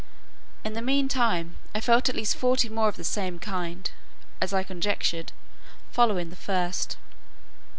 [0.65, 3.87] In the mean time, I felt at least forty more of the same kind
[4.41, 5.31] (as I conjectured)
[5.91, 6.97] following the first.